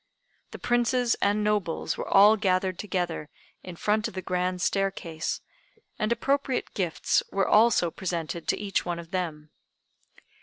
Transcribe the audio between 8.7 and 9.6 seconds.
one of them.